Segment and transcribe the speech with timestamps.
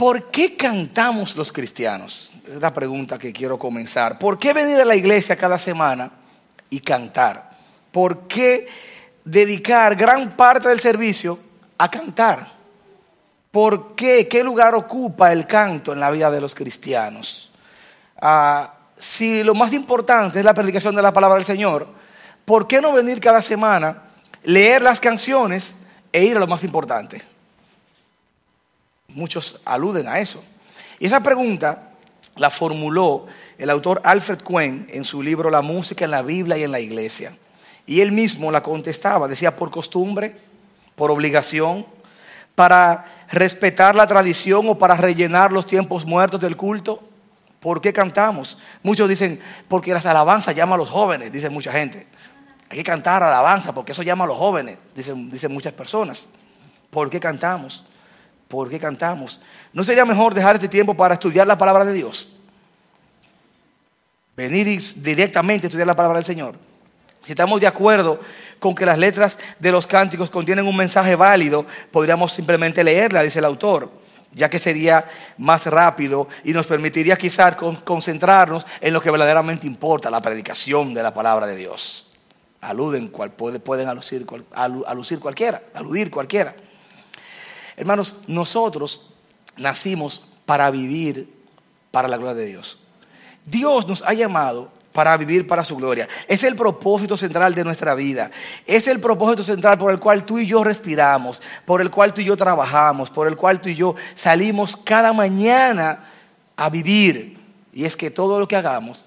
[0.00, 2.32] ¿Por qué cantamos los cristianos?
[2.48, 4.18] Es la pregunta que quiero comenzar.
[4.18, 6.10] ¿Por qué venir a la iglesia cada semana
[6.70, 7.50] y cantar?
[7.92, 8.66] ¿Por qué
[9.22, 11.38] dedicar gran parte del servicio
[11.76, 12.50] a cantar?
[13.50, 14.26] ¿Por qué?
[14.26, 17.52] ¿Qué lugar ocupa el canto en la vida de los cristianos?
[18.22, 21.86] Ah, si lo más importante es la predicación de la palabra del Señor,
[22.46, 24.04] ¿por qué no venir cada semana,
[24.44, 25.74] leer las canciones
[26.10, 27.20] e ir a lo más importante?
[29.14, 30.42] Muchos aluden a eso.
[30.98, 31.90] Y esa pregunta
[32.36, 33.26] la formuló
[33.58, 36.80] el autor Alfred Quinn en su libro La música en la Biblia y en la
[36.80, 37.36] iglesia.
[37.86, 40.36] Y él mismo la contestaba, decía, por costumbre,
[40.94, 41.86] por obligación,
[42.54, 47.02] para respetar la tradición o para rellenar los tiempos muertos del culto.
[47.58, 48.58] ¿Por qué cantamos?
[48.82, 52.06] Muchos dicen, porque las alabanzas llaman a los jóvenes, dice mucha gente.
[52.68, 56.28] Hay que cantar alabanza porque eso llama a los jóvenes, dicen, dicen muchas personas.
[56.90, 57.84] ¿Por qué cantamos?
[58.50, 59.40] ¿Por qué cantamos?
[59.72, 62.30] ¿No sería mejor dejar este tiempo para estudiar la palabra de Dios?
[64.36, 66.56] Venir directamente a estudiar la palabra del Señor.
[67.22, 68.18] Si estamos de acuerdo
[68.58, 73.38] con que las letras de los cánticos contienen un mensaje válido, podríamos simplemente leerla, dice
[73.38, 73.88] el autor,
[74.32, 75.04] ya que sería
[75.38, 77.54] más rápido y nos permitiría quizás
[77.84, 82.08] concentrarnos en lo que verdaderamente importa, la predicación de la palabra de Dios.
[82.62, 83.12] Aluden,
[83.64, 86.52] pueden alucir, cualquiera, aludir cualquiera.
[87.80, 89.06] Hermanos, nosotros
[89.56, 91.32] nacimos para vivir
[91.90, 92.78] para la gloria de Dios.
[93.46, 96.06] Dios nos ha llamado para vivir para su gloria.
[96.28, 98.30] Es el propósito central de nuestra vida.
[98.66, 102.20] Es el propósito central por el cual tú y yo respiramos, por el cual tú
[102.20, 106.04] y yo trabajamos, por el cual tú y yo salimos cada mañana
[106.56, 107.38] a vivir.
[107.72, 109.06] Y es que todo lo que hagamos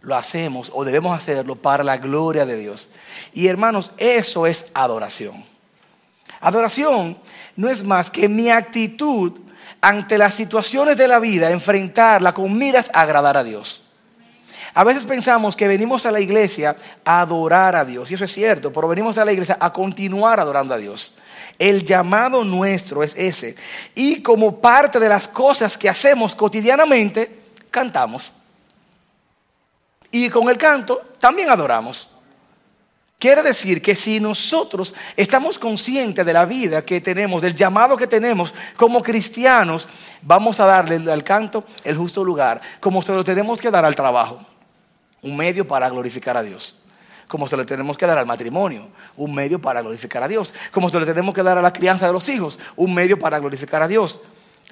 [0.00, 2.88] lo hacemos o debemos hacerlo para la gloria de Dios.
[3.34, 5.52] Y hermanos, eso es adoración.
[6.44, 7.16] Adoración
[7.56, 9.32] no es más que mi actitud
[9.80, 13.82] ante las situaciones de la vida, enfrentarla con miras a agradar a Dios.
[14.74, 18.32] A veces pensamos que venimos a la iglesia a adorar a Dios, y eso es
[18.32, 21.14] cierto, pero venimos a la iglesia a continuar adorando a Dios.
[21.58, 23.56] El llamado nuestro es ese.
[23.94, 28.34] Y como parte de las cosas que hacemos cotidianamente, cantamos.
[30.10, 32.13] Y con el canto también adoramos.
[33.18, 38.06] Quiere decir que si nosotros estamos conscientes de la vida que tenemos, del llamado que
[38.06, 39.88] tenemos como cristianos,
[40.20, 43.94] vamos a darle al canto el justo lugar, como se lo tenemos que dar al
[43.94, 44.44] trabajo,
[45.22, 46.76] un medio para glorificar a Dios.
[47.26, 50.52] Como se lo tenemos que dar al matrimonio, un medio para glorificar a Dios.
[50.70, 53.38] Como se lo tenemos que dar a la crianza de los hijos, un medio para
[53.38, 54.20] glorificar a Dios.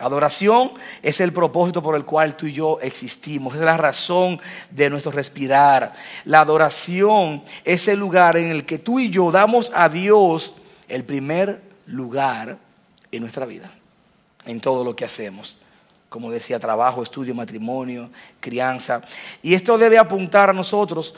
[0.02, 4.90] Adoración es el propósito por el cual tú y yo existimos, es la razón de
[4.90, 5.92] nuestro respirar.
[6.24, 10.56] La adoración es el lugar en el que tú y yo damos a Dios
[10.88, 12.58] el primer lugar
[13.12, 13.70] en nuestra vida,
[14.44, 15.56] en todo lo que hacemos.
[16.08, 19.02] Como decía, trabajo, estudio, matrimonio, crianza.
[19.40, 21.14] Y esto debe apuntar a nosotros,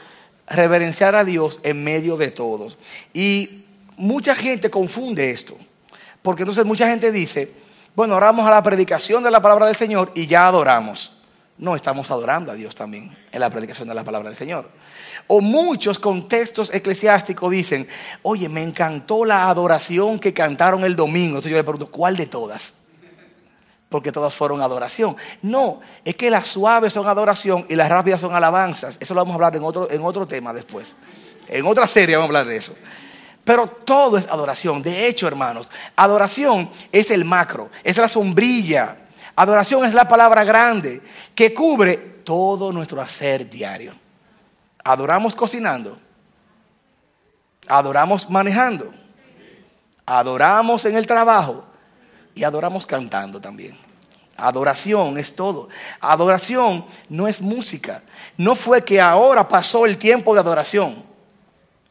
[0.46, 2.76] reverenciar a Dios en medio de todos.
[3.14, 3.64] Y
[3.96, 5.56] mucha gente confunde esto,
[6.20, 7.63] porque entonces mucha gente dice,
[7.94, 11.12] bueno, oramos a la predicación de la palabra del Señor y ya adoramos.
[11.56, 14.68] No, estamos adorando a Dios también en la predicación de la palabra del Señor.
[15.28, 17.86] O muchos contextos eclesiásticos dicen,
[18.22, 21.36] oye, me encantó la adoración que cantaron el domingo.
[21.36, 22.74] Entonces yo le pregunto, ¿cuál de todas?
[23.88, 25.16] Porque todas fueron adoración.
[25.42, 28.98] No, es que las suaves son adoración y las rápidas son alabanzas.
[28.98, 30.96] Eso lo vamos a hablar en otro, en otro tema después.
[31.46, 32.74] En otra serie vamos a hablar de eso.
[33.44, 34.82] Pero todo es adoración.
[34.82, 38.96] De hecho, hermanos, adoración es el macro, es la sombrilla.
[39.36, 41.02] Adoración es la palabra grande
[41.34, 43.92] que cubre todo nuestro hacer diario.
[44.82, 45.98] Adoramos cocinando.
[47.68, 48.94] Adoramos manejando.
[50.06, 51.64] Adoramos en el trabajo.
[52.34, 53.76] Y adoramos cantando también.
[54.36, 55.68] Adoración es todo.
[56.00, 58.02] Adoración no es música.
[58.36, 61.04] No fue que ahora pasó el tiempo de adoración.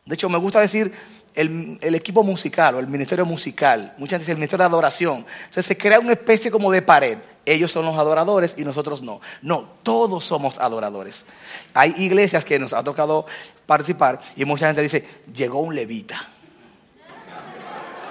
[0.05, 0.93] De hecho, me gusta decir
[1.35, 5.25] el, equipo musical o el ministerio musical, muchas veces el ministerio de adoración.
[5.39, 7.17] Entonces se crea una especie como de pared.
[7.45, 9.19] Ellos son los adoradores y nosotros no.
[9.41, 11.25] No, todos somos adoradores.
[11.73, 13.25] Hay iglesias que nos ha tocado
[13.65, 16.29] participar y mucha gente dice, llegó un levita.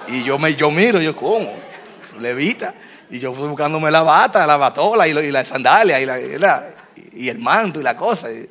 [0.07, 1.51] Y yo, me, yo miro, yo, ¿cómo?
[2.19, 2.73] levita.
[3.09, 6.19] Y yo fui buscándome la bata, la batola y, la sandalia y, la,
[7.13, 8.31] y, el manto y la cosa.
[8.31, 8.49] Y,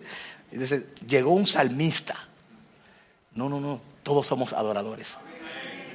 [0.53, 2.17] y dice, llegó un salmista.
[3.35, 5.19] No, no, no todos somos adoradores.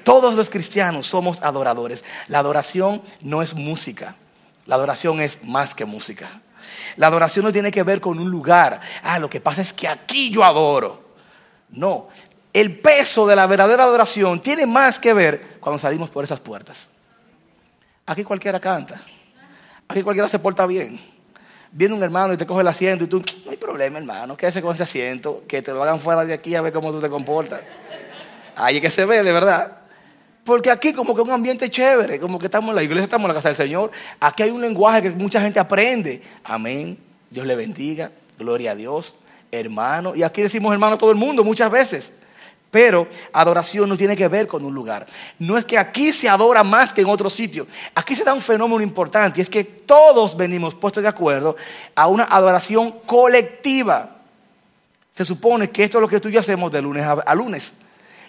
[0.04, 2.04] Todos los cristianos somos adoradores.
[2.27, 4.15] La adoración no es música.
[4.65, 6.42] La adoración es más que música.
[6.95, 8.80] La adoración no tiene que ver con un lugar.
[9.04, 11.06] Ah, lo que pasa es que aquí yo adoro.
[11.69, 12.07] No,
[12.54, 16.89] el peso de la verdadera adoración tiene más que ver cuando salimos por esas puertas.
[18.06, 19.01] Aquí cualquiera canta.
[19.88, 21.00] Aquí cualquiera se porta bien.
[21.71, 24.62] Viene un hermano y te coge el asiento y tú, no hay problema, hermano, quédese
[24.62, 27.10] con ese asiento, que te lo hagan fuera de aquí a ver cómo tú te
[27.10, 27.60] comportas.
[28.57, 29.77] Ahí es que se ve, de verdad.
[30.44, 33.30] Porque aquí como que un ambiente chévere, como que estamos en la iglesia, estamos en
[33.30, 33.92] la casa del Señor.
[34.19, 36.21] Aquí hay un lenguaje que mucha gente aprende.
[36.44, 36.98] Amén.
[37.30, 38.12] Dios le bendiga.
[38.39, 39.15] Gloria a Dios.
[39.51, 40.15] Hermano.
[40.15, 42.13] Y aquí decimos hermano a todo el mundo muchas veces.
[42.71, 45.06] Pero adoración no tiene que ver con un lugar.
[45.38, 47.68] No es que aquí se adora más que en otro sitio.
[47.94, 51.56] Aquí se da un fenómeno importante y es que todos venimos puestos de acuerdo
[51.94, 54.18] a una adoración colectiva.
[55.13, 57.74] Se supone que esto es lo que tú y yo hacemos de lunes a lunes.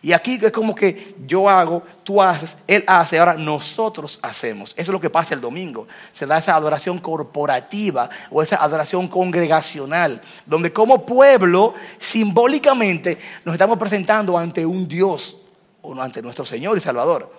[0.01, 4.71] Y aquí es como que yo hago, tú haces, él hace, ahora nosotros hacemos.
[4.73, 5.89] Eso es lo que pasa el domingo.
[6.13, 13.79] Se da esa adoración corporativa o esa adoración congregacional, donde como pueblo simbólicamente nos estamos
[13.79, 15.43] presentando ante un Dios
[15.83, 17.33] o ante nuestro Señor y Salvador.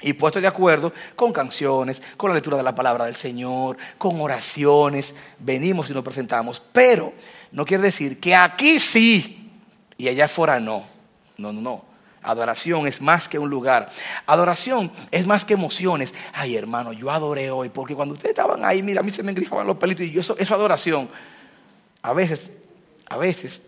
[0.00, 4.20] Y puesto de acuerdo con canciones, con la lectura de la palabra del Señor, con
[4.20, 6.60] oraciones, venimos y nos presentamos.
[6.72, 7.12] Pero
[7.52, 9.52] no quiere decir que aquí sí
[9.96, 10.84] y allá afuera no.
[11.38, 11.91] No, no, no.
[12.22, 13.90] Adoración es más que un lugar.
[14.26, 16.14] Adoración es más que emociones.
[16.32, 19.30] Ay, hermano, yo adoré hoy, porque cuando ustedes estaban ahí, mira, a mí se me
[19.30, 21.08] engrifaban los pelitos y yo, eso, eso adoración.
[22.02, 22.50] A veces,
[23.08, 23.66] a veces,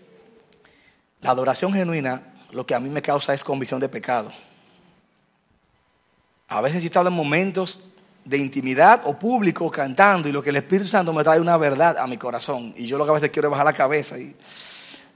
[1.21, 4.31] la adoración genuina lo que a mí me causa es convicción de pecado.
[6.49, 7.81] A veces yo he estado en momentos
[8.25, 11.99] de intimidad o público cantando y lo que el Espíritu Santo me trae una verdad
[11.99, 12.73] a mi corazón.
[12.77, 14.37] Y yo lo que a veces quiero es bajar la cabeza y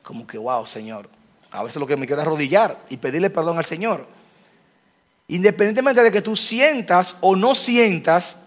[0.03, 1.09] como que, wow, Señor,
[1.51, 4.07] a veces lo que me quiero es arrodillar y pedirle perdón al Señor.
[5.29, 8.41] Independientemente de que tú sientas o no sientas,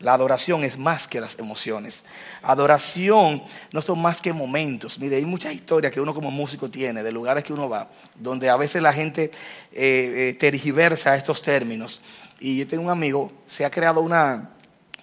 [0.00, 2.04] la adoración es más que las emociones.
[2.42, 3.42] Adoración
[3.72, 4.98] no son más que momentos.
[4.98, 8.48] Mire, hay muchas historias que uno como músico tiene de lugares que uno va, donde
[8.48, 9.32] a veces la gente
[9.72, 12.00] eh, eh, tergiversa estos términos.
[12.38, 14.50] Y yo tengo un amigo, se ha creado una,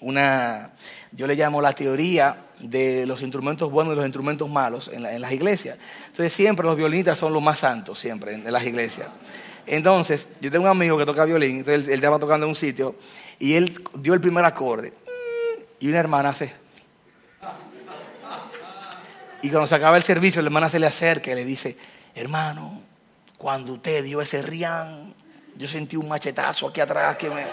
[0.06, 0.70] una,
[1.14, 5.32] yo le llamo la teoría de los instrumentos buenos y los instrumentos malos en, las
[5.32, 5.80] iglesias.
[6.06, 9.10] Entonces siempre los violinistas son los más santos, siempre en, las iglesias.
[9.66, 12.56] Entonces, yo tengo un amigo que toca violín, entonces él, él, estaba tocando en un
[12.56, 12.96] sitio
[13.40, 14.94] y él dio el primer acorde.
[15.80, 16.54] Y una hermana hace.
[19.42, 21.76] Y cuando se acaba el servicio, la hermana se le acerca y le dice,
[22.14, 22.80] hermano,
[23.40, 25.16] cuando usted dio ese rián,
[25.58, 27.44] yo sentí un machetazo aquí atrás que me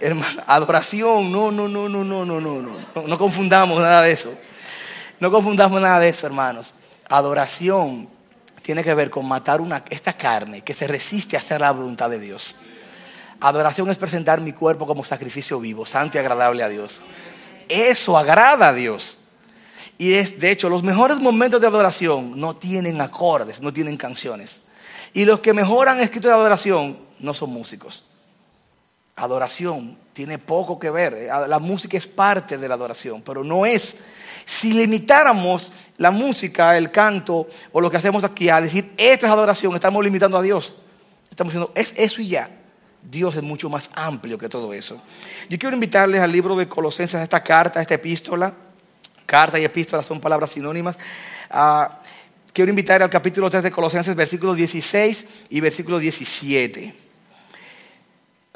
[0.00, 4.34] hermano, adoración, no, no, no, no, no, no, no, no, no confundamos nada de eso.
[5.20, 6.74] No confundamos nada de eso, hermanos.
[7.08, 8.08] Adoración
[8.62, 12.10] tiene que ver con matar una, esta carne que se resiste a hacer la voluntad
[12.10, 12.56] de Dios.
[13.40, 17.02] Adoración es presentar mi cuerpo como sacrificio vivo, santo y agradable a Dios.
[17.68, 19.20] Eso agrada a Dios.
[19.96, 24.62] Y es, de hecho, los mejores momentos de adoración no tienen acordes, no tienen canciones.
[25.12, 28.04] Y los que mejor han escrito de adoración no son músicos
[29.16, 31.14] adoración tiene poco que ver.
[31.14, 33.98] Eh, la música es parte de la adoración, pero no es.
[34.44, 39.32] Si limitáramos la música, el canto o lo que hacemos aquí a decir esto es
[39.32, 40.76] adoración, estamos limitando a Dios.
[41.30, 42.50] Estamos diciendo es eso y ya.
[43.02, 45.00] Dios es mucho más amplio que todo eso.
[45.48, 48.54] Yo quiero invitarles al libro de Colosenses, a esta carta, a esta epístola.
[49.26, 50.96] Carta y epístola son palabras sinónimas.
[51.50, 52.00] Ah,
[52.52, 56.94] quiero invitar al capítulo 3 de Colosenses, versículo 16 y versículo 17.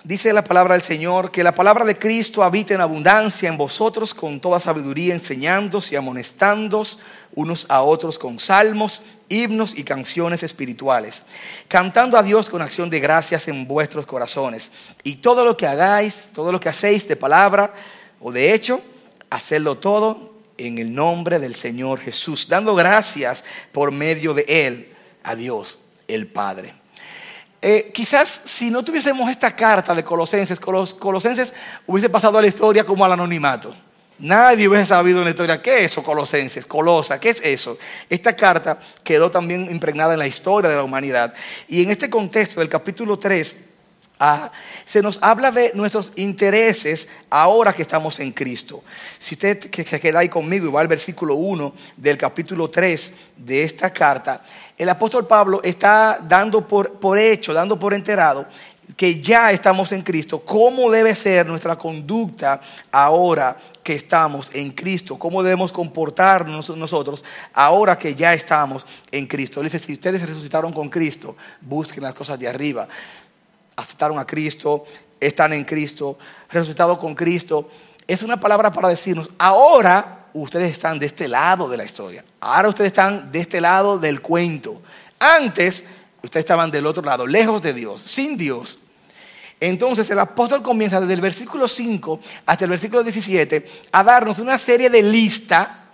[0.05, 4.15] Dice la palabra del Señor, que la palabra de Cristo habite en abundancia en vosotros
[4.15, 7.01] con toda sabiduría, enseñándos y amonestándos
[7.35, 11.25] unos a otros con salmos, himnos y canciones espirituales,
[11.67, 14.71] cantando a Dios con acción de gracias en vuestros corazones.
[15.03, 17.75] Y todo lo que hagáis, todo lo que hacéis de palabra
[18.21, 18.81] o de hecho,
[19.31, 25.35] hacedlo todo en el nombre del Señor Jesús, dando gracias por medio de Él a
[25.35, 26.78] Dios el Padre.
[27.61, 31.53] Eh, quizás si no tuviésemos esta carta de Colosenses, Colosenses
[31.87, 33.75] hubiese pasado a la historia como al anonimato.
[34.21, 37.79] Nadie hubiese sabido en la historia qué es eso, Colosenses, Colosa, qué es eso.
[38.11, 41.33] Esta carta quedó también impregnada en la historia de la humanidad.
[41.69, 43.68] Y en este contexto del capítulo 3,
[44.19, 44.51] ah,
[44.85, 48.83] se nos habla de nuestros intereses ahora que estamos en Cristo.
[49.19, 53.63] Si usted que, queda ahí conmigo y va al versículo 1 del capítulo 3 de
[53.63, 54.43] esta carta,
[54.77, 58.47] el apóstol Pablo está dando por, por hecho, dando por enterado
[58.97, 62.61] que ya estamos en Cristo, cómo debe ser nuestra conducta
[62.91, 69.61] ahora que estamos en Cristo, cómo debemos comportarnos nosotros ahora que ya estamos en Cristo.
[69.61, 72.89] Él dice, si ustedes resucitaron con Cristo, busquen las cosas de arriba.
[73.79, 74.85] Aceptaron a Cristo,
[75.21, 76.19] están en Cristo,
[76.51, 77.71] resucitados con Cristo.
[78.09, 82.25] Es una palabra para decirnos, ahora ustedes están de este lado de la historia.
[82.41, 84.83] Ahora ustedes están de este lado del cuento.
[85.21, 85.87] Antes
[86.21, 88.81] ustedes estaban del otro lado, lejos de Dios, sin Dios.
[89.61, 94.59] Entonces el apóstol comienza desde el versículo 5 hasta el versículo 17 a darnos una
[94.59, 95.85] serie de lista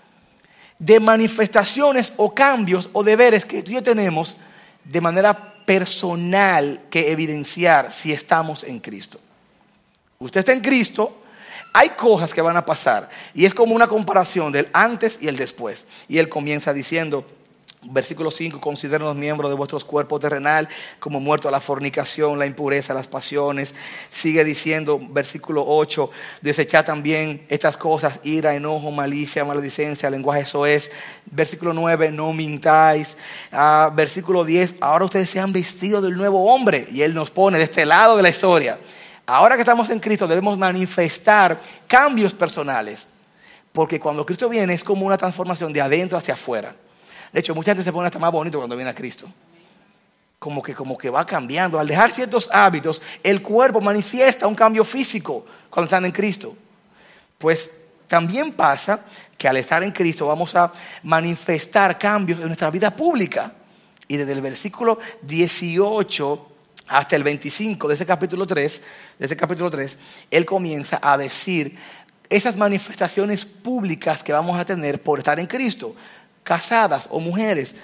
[0.79, 4.39] de manifestaciones o cambios o deberes que tú y yo tenemos
[4.85, 9.21] de manera personal que evidenciar si estamos en Cristo.
[10.19, 11.23] Usted está en Cristo,
[11.73, 15.37] hay cosas que van a pasar y es como una comparación del antes y el
[15.37, 15.87] después.
[16.09, 17.27] Y él comienza diciendo,
[17.87, 22.47] Versículo 5, consideren los miembros de vuestros cuerpos terrenal como muertos a la fornicación, la
[22.47, 23.75] impureza, las pasiones.
[24.11, 26.11] Sigue diciendo, versículo 8,
[26.41, 30.91] desechad también estas cosas, ira, enojo, malicia, maledicencia, lenguaje es
[31.27, 33.17] Versículo 9, no mintáis.
[33.53, 36.87] Ah, versículo 10, ahora ustedes se han vestido del nuevo hombre.
[36.91, 38.79] Y Él nos pone de este lado de la historia.
[39.27, 43.09] Ahora que estamos en Cristo debemos manifestar cambios personales.
[43.73, 46.75] Porque cuando Cristo viene es como una transformación de adentro hacia afuera.
[47.35, 49.27] De hecho, mucha gente se pone hasta más bonito cuando viene a Cristo.
[50.39, 51.81] Como que, como que va cambiando.
[51.81, 56.57] Al dejar ciertos hábitos, el cuerpo manifiesta un cambio físico cuando están en Cristo.
[57.37, 57.69] Pues
[58.07, 59.01] también pasa
[59.37, 60.73] que al estar en Cristo vamos a
[61.03, 63.53] manifestar cambios en nuestra vida pública.
[64.07, 66.49] Y desde el versículo 18
[66.87, 68.83] hasta el 25 de ese capítulo 3,
[69.19, 69.99] de ese capítulo 3,
[70.31, 71.77] él comienza a decir
[72.31, 75.97] esas manifestaciones públicas que vamos a tener por estar en Cristo
[76.45, 77.75] casadas o mujeres,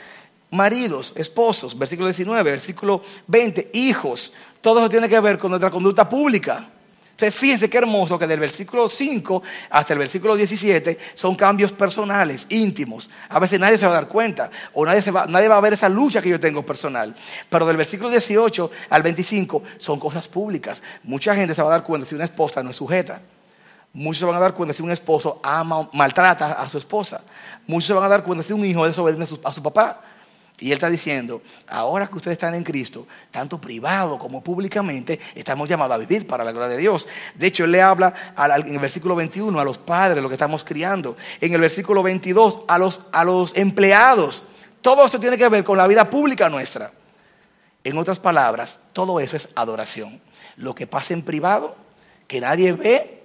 [0.51, 4.33] maridos, esposos, versículo 19, versículo 20, hijos.
[4.61, 6.69] Todo eso tiene que ver con nuestra conducta pública.
[7.21, 12.47] Entonces, fíjense qué hermoso que del versículo 5 hasta el versículo 17 son cambios personales,
[12.49, 13.11] íntimos.
[13.29, 15.91] A veces nadie se va a dar cuenta o nadie, nadie va a ver esa
[15.91, 17.15] lucha que yo tengo personal.
[17.51, 20.83] Pero del versículo 18 al 25 son cosas públicas.
[21.03, 23.21] Mucha gente se va a dar cuenta si una esposa no es sujeta.
[23.93, 27.23] Muchos se van a dar cuenta si un esposo ama, maltrata a su esposa.
[27.67, 30.01] Muchos se van a dar cuenta si un hijo desobedece a su papá.
[30.61, 35.67] Y él está diciendo, ahora que ustedes están en Cristo, tanto privado como públicamente, estamos
[35.67, 37.09] llamados a vivir para la gloria de Dios.
[37.35, 40.63] De hecho, él le habla en el versículo 21 a los padres, lo que estamos
[40.63, 41.17] criando.
[41.41, 44.45] En el versículo 22 a los, a los empleados.
[44.83, 46.93] Todo eso tiene que ver con la vida pública nuestra.
[47.83, 50.21] En otras palabras, todo eso es adoración.
[50.57, 51.75] Lo que pasa en privado,
[52.27, 53.20] que nadie ve,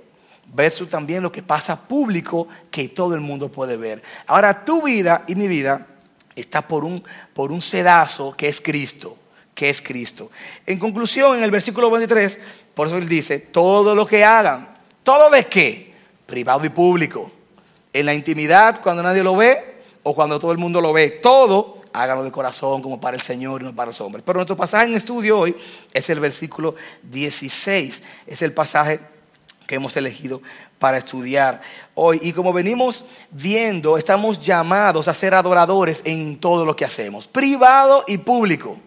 [0.53, 4.01] versus también lo que pasa público que todo el mundo puede ver.
[4.27, 5.87] Ahora tu vida y mi vida
[6.35, 9.17] está por un, por un sedazo que es Cristo,
[9.53, 10.31] que es Cristo.
[10.65, 12.39] En conclusión, en el versículo 23,
[12.73, 14.69] por eso él dice, todo lo que hagan,
[15.03, 15.93] ¿todo de qué?
[16.25, 17.31] Privado y público.
[17.93, 21.79] En la intimidad, cuando nadie lo ve, o cuando todo el mundo lo ve, todo
[21.93, 24.23] háganlo de corazón como para el Señor y no para los hombres.
[24.25, 25.55] Pero nuestro pasaje en estudio hoy
[25.93, 28.99] es el versículo 16, es el pasaje
[29.65, 30.41] que hemos elegido
[30.79, 31.61] para estudiar
[31.93, 32.19] hoy.
[32.21, 38.03] Y como venimos viendo, estamos llamados a ser adoradores en todo lo que hacemos, privado
[38.07, 38.77] y público.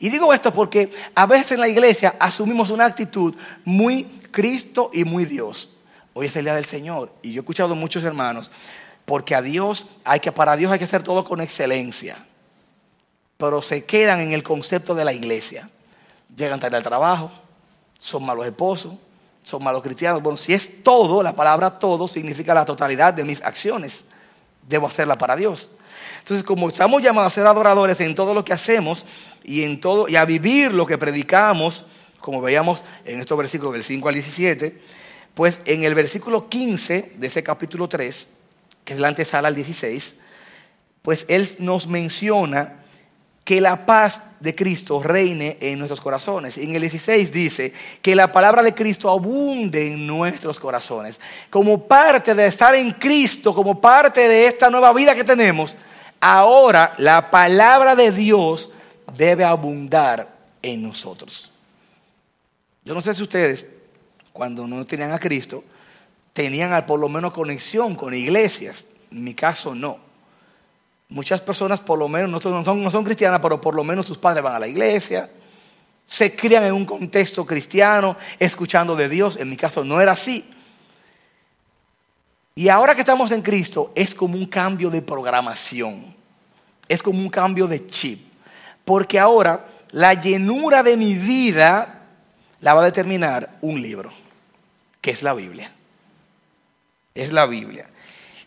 [0.00, 3.34] Y digo esto porque a veces en la iglesia asumimos una actitud
[3.64, 5.70] muy Cristo y muy Dios.
[6.12, 8.50] Hoy es el día del Señor y yo he escuchado a muchos hermanos
[9.04, 12.16] porque a Dios hay que para Dios hay que hacer todo con excelencia.
[13.36, 15.68] Pero se quedan en el concepto de la iglesia.
[16.36, 17.30] Llegan tarde al trabajo,
[17.98, 18.94] son malos esposos,
[19.44, 20.22] son malos cristianos.
[20.22, 24.06] Bueno, si es todo, la palabra todo significa la totalidad de mis acciones.
[24.66, 25.70] Debo hacerla para Dios.
[26.18, 29.04] Entonces, como estamos llamados a ser adoradores en todo lo que hacemos
[29.44, 31.84] y en todo y a vivir lo que predicamos,
[32.18, 34.80] como veíamos en estos versículos del 5 al 17,
[35.34, 38.28] pues en el versículo 15 de ese capítulo 3,
[38.86, 40.14] que es la antesala al 16,
[41.02, 42.83] pues él nos menciona
[43.44, 46.56] que la paz de Cristo reine en nuestros corazones.
[46.56, 51.20] En el 16 dice que la palabra de Cristo abunde en nuestros corazones.
[51.50, 55.76] Como parte de estar en Cristo, como parte de esta nueva vida que tenemos,
[56.20, 58.70] ahora la palabra de Dios
[59.14, 60.26] debe abundar
[60.62, 61.50] en nosotros.
[62.82, 63.66] Yo no sé si ustedes,
[64.32, 65.62] cuando no tenían a Cristo,
[66.32, 68.86] tenían por lo menos conexión con iglesias.
[69.10, 69.98] En mi caso no.
[71.14, 74.18] Muchas personas por lo menos no son, no son cristianas, pero por lo menos sus
[74.18, 75.30] padres van a la iglesia,
[76.04, 79.36] se crían en un contexto cristiano, escuchando de Dios.
[79.36, 80.44] En mi caso no era así.
[82.56, 86.12] Y ahora que estamos en Cristo es como un cambio de programación,
[86.88, 88.32] es como un cambio de chip,
[88.84, 92.06] porque ahora la llenura de mi vida
[92.60, 94.12] la va a determinar un libro,
[95.00, 95.70] que es la Biblia.
[97.14, 97.88] Es la Biblia.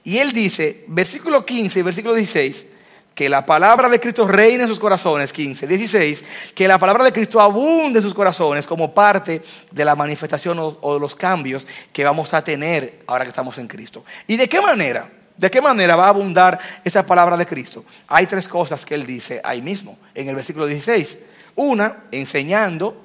[0.07, 2.65] Y él dice, versículo 15 y versículo 16,
[3.13, 6.23] que la palabra de Cristo reine en sus corazones, 15, 16,
[6.55, 10.93] que la palabra de Cristo abunde en sus corazones como parte de la manifestación o,
[10.93, 14.05] de los cambios que vamos a tener ahora que estamos en Cristo.
[14.27, 15.09] ¿Y de qué manera?
[15.35, 17.83] ¿De qué manera va a abundar esa palabra de Cristo?
[18.07, 21.19] Hay tres cosas que él dice ahí mismo, en el versículo 16.
[21.57, 23.03] Una, enseñando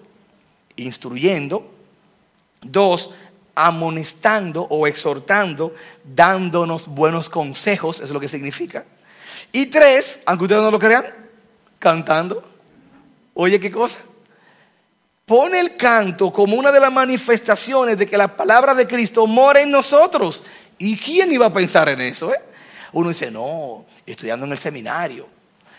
[0.77, 1.69] instruyendo.
[2.63, 3.13] Dos,
[3.55, 8.85] amonestando o exhortando, dándonos buenos consejos, es lo que significa.
[9.53, 11.05] Y tres, aunque ustedes no lo crean,
[11.79, 12.43] cantando.
[13.35, 13.99] Oye, ¿qué cosa?
[15.27, 19.61] Pone el canto como una de las manifestaciones de que la palabra de Cristo mora
[19.61, 20.43] en nosotros.
[20.79, 22.33] ¿Y quién iba a pensar en eso?
[22.33, 22.41] Eh?
[22.93, 25.29] Uno dice, no, estudiando en el seminario,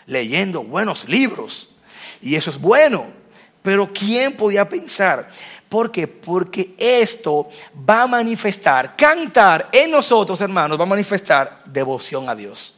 [0.06, 1.70] leyendo buenos libros.
[2.22, 3.06] Y eso es bueno.
[3.62, 5.30] Pero ¿quién podía pensar?
[5.74, 6.08] ¿Por qué?
[6.08, 7.50] Porque esto
[7.90, 12.76] va a manifestar, cantar en nosotros, hermanos, va a manifestar devoción a Dios.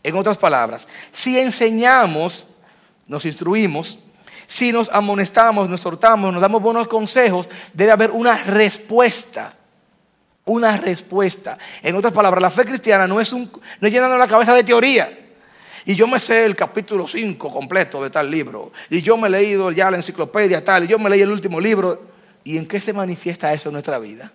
[0.00, 2.46] En otras palabras, si enseñamos,
[3.08, 3.98] nos instruimos,
[4.46, 9.52] si nos amonestamos, nos exhortamos, nos damos buenos consejos, debe haber una respuesta.
[10.44, 11.58] Una respuesta.
[11.82, 13.50] En otras palabras, la fe cristiana no es, un,
[13.80, 15.27] no es llenando la cabeza de teoría.
[15.88, 18.72] Y yo me sé el capítulo 5 completo de tal libro.
[18.90, 20.84] Y yo me he leído ya la enciclopedia tal.
[20.84, 22.02] Y yo me leí el último libro.
[22.44, 24.30] ¿Y en qué se manifiesta eso en nuestra vida?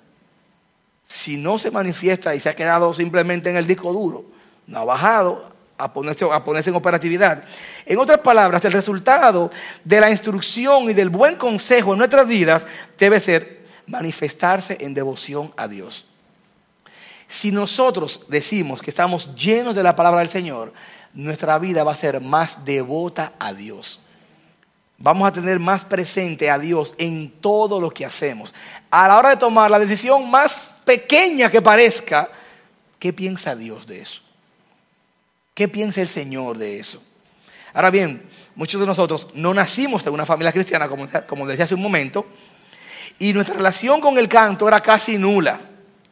[1.05, 4.25] Si no se manifiesta y se ha quedado simplemente en el disco duro,
[4.65, 7.43] no ha bajado a ponerse, a ponerse en operatividad.
[7.85, 9.51] En otras palabras, el resultado
[9.83, 12.65] de la instrucción y del buen consejo en nuestras vidas
[12.97, 16.07] debe ser manifestarse en devoción a Dios.
[17.27, 20.73] Si nosotros decimos que estamos llenos de la palabra del Señor,
[21.13, 23.99] nuestra vida va a ser más devota a Dios.
[24.97, 28.53] Vamos a tener más presente a Dios en todo lo que hacemos.
[28.89, 32.29] A la hora de tomar la decisión más pequeña que parezca,
[32.99, 34.21] ¿qué piensa Dios de eso?
[35.53, 37.03] ¿Qué piensa el Señor de eso?
[37.73, 41.75] Ahora bien, muchos de nosotros no nacimos en una familia cristiana, como, como decía hace
[41.75, 42.25] un momento,
[43.19, 45.59] y nuestra relación con el canto era casi nula.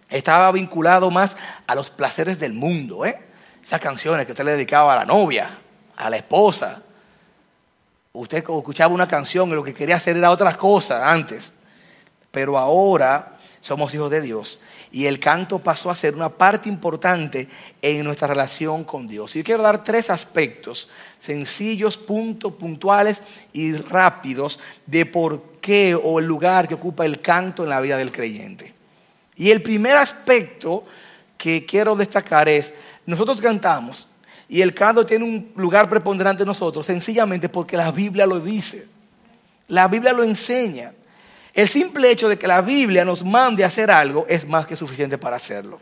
[0.10, 3.31] Estaba vinculado más a los placeres del mundo, ¿eh?
[3.64, 5.50] Esas canciones que usted le dedicaba a la novia,
[5.98, 6.82] a la esposa.
[8.14, 11.54] Usted escuchaba una canción y lo que quería hacer era otras cosas antes.
[12.32, 14.60] Pero ahora somos hijos de Dios
[14.92, 17.48] y el canto pasó a ser una parte importante
[17.82, 19.36] en nuestra relación con Dios.
[19.36, 23.22] Y yo quiero dar tres aspectos sencillos, puntuales
[23.54, 27.98] y rápidos de por qué o el lugar que ocupa el canto en la vida
[27.98, 28.74] del creyente.
[29.36, 30.84] Y el primer aspecto
[31.38, 32.74] que quiero destacar es
[33.06, 34.08] nosotros cantamos
[34.48, 38.86] y el canto tiene un lugar preponderante en nosotros sencillamente porque la Biblia lo dice.
[39.70, 40.92] La Biblia lo enseña.
[41.54, 44.76] El simple hecho de que la Biblia nos mande a hacer algo es más que
[44.76, 45.80] suficiente para hacerlo.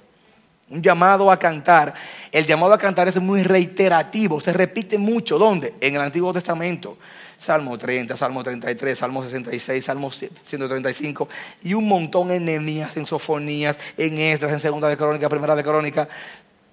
[0.69, 1.93] Un llamado a cantar.
[2.31, 5.39] El llamado a cantar es muy reiterativo, se repite mucho.
[5.39, 5.73] ¿Dónde?
[5.81, 6.97] En el Antiguo Testamento.
[7.39, 11.29] Salmo 30, Salmo 33, Salmo 66, Salmo 135
[11.63, 15.63] y un montón en Nehemías, en Sofonías, en Esdras, en Segunda de Crónica, Primera de
[15.63, 16.09] Crónica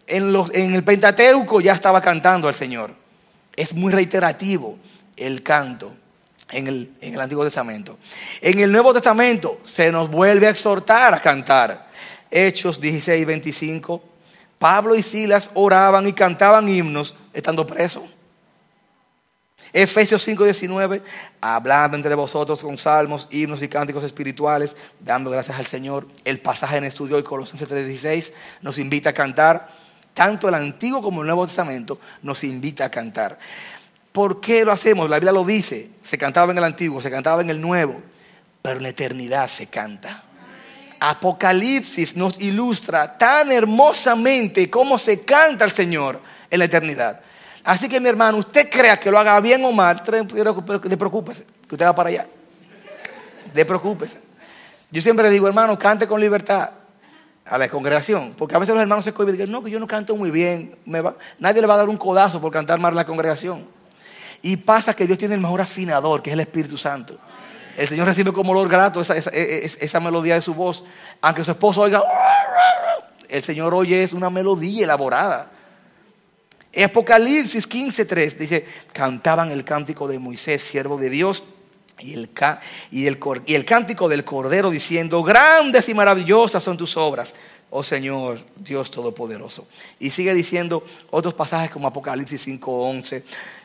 [0.07, 2.93] en, el Pentateuco ya estaba cantando al Señor.
[3.55, 4.79] Es muy reiterativo
[5.17, 5.93] el canto
[6.51, 7.99] en el, Antiguo Testamento.
[8.41, 11.87] En el Nuevo Testamento se nos vuelve a exhortar a cantar.
[12.31, 14.03] Hechos 16, 25.
[14.59, 18.05] Pablo y Silas oraban y cantaban himnos estando presos.
[19.73, 21.03] Efesios 5, 19,
[21.41, 26.07] hablando entre vosotros con salmos, himnos y cánticos espirituales, dando gracias al Señor.
[26.25, 29.69] El pasaje en estudio de Colosenses 3, 16 nos invita a cantar
[30.17, 33.39] tanto el Antiguo como el Nuevo Testamento nos invita a cantar.
[34.13, 35.11] ¿Por qué lo hacemos?
[35.11, 35.91] La Biblia lo dice.
[36.03, 38.01] Se cantaba en el Antiguo, se cantaba en el Nuevo,
[38.63, 40.23] pero en la eternidad se canta.
[40.99, 47.21] Apocalipsis nos ilustra tan hermosamente cómo se canta el Señor en la eternidad.
[47.63, 51.75] Así que mi hermano, usted crea que lo haga bien o mal, de preocúpese, que
[51.75, 52.27] usted va para allá.
[53.53, 53.67] De.
[54.91, 56.71] Yo siempre digo, hermano, cante con libertad
[57.49, 58.33] a la congregación.
[58.37, 60.31] Porque a veces los hermanos se cohiben y dicen, no, que yo no canto muy
[60.31, 60.77] bien.
[61.39, 63.67] nadie le va a dar un codazo por cantar mal en la congregación.
[64.43, 67.19] Y pasa que Dios tiene el mejor afinador, que es el Espíritu Santo.
[67.77, 70.85] El Señor recibe como olor grato esa, esa, melodía de su voz.
[71.21, 72.03] Aunque su esposo oiga,
[73.29, 75.51] el Señor oye es una melodía elaborada.
[76.85, 81.45] Apocalipsis 15:3 dice, cantaban el cántico de Moisés, siervo de Dios,
[81.99, 82.31] y el,
[82.91, 87.35] y, el, y el cántico del Cordero diciendo, grandes y maravillosas son tus obras,
[87.71, 89.67] oh Señor, Dios Todopoderoso.
[89.99, 93.23] Y sigue diciendo otros pasajes como Apocalipsis 5.11.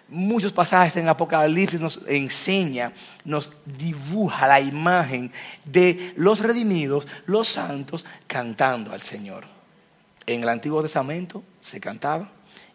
[0.09, 2.91] Muchos pasajes en Apocalipsis nos enseña,
[3.23, 5.31] nos dibuja la imagen
[5.63, 9.45] de los redimidos, los santos, cantando al Señor.
[10.25, 12.29] En el Antiguo Testamento se cantaba,